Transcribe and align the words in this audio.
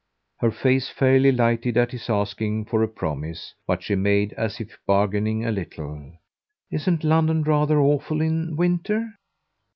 Her 0.39 0.49
face 0.49 0.89
fairly 0.89 1.31
lighted 1.31 1.77
at 1.77 1.91
his 1.91 2.09
asking 2.09 2.65
for 2.65 2.81
a 2.81 2.87
promise; 2.87 3.53
but 3.67 3.83
she 3.83 3.93
made 3.93 4.33
as 4.33 4.59
if 4.59 4.75
bargaining 4.87 5.45
a 5.45 5.51
little. 5.51 6.13
"Isn't 6.71 7.03
London 7.03 7.43
rather 7.43 7.79
awful 7.79 8.19
in 8.19 8.55
winter?" 8.55 9.13